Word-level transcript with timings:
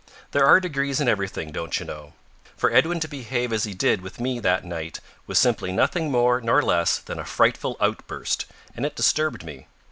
There 0.31 0.47
are 0.47 0.59
degrees 0.59 0.99
in 0.99 1.07
everything, 1.07 1.51
don't 1.51 1.79
you 1.79 1.85
know. 1.85 2.13
For 2.57 2.71
Edwin 2.73 2.99
to 3.01 3.07
behave 3.07 3.53
as 3.53 3.65
he 3.65 3.75
did 3.75 4.01
with 4.01 4.19
me 4.19 4.39
that 4.39 4.65
night 4.65 4.99
was 5.27 5.37
simply 5.37 5.71
nothing 5.71 6.09
more 6.09 6.41
nor 6.41 6.63
less 6.63 6.97
than 6.97 7.19
a 7.19 7.23
frightful 7.23 7.77
outburst, 7.79 8.45
and 8.75 8.83
it 8.83 8.95
disturbed 8.95 9.43
me. 9.43 9.67